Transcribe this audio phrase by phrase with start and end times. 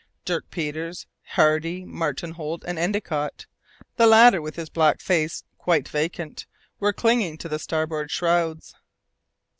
[0.25, 1.05] Dirk Peters,
[1.35, 3.45] Hardy, Martin Holt and Endicott,
[3.97, 6.47] the latter with his black face quite vacant,
[6.79, 8.73] were clinging to the starboard shrouds.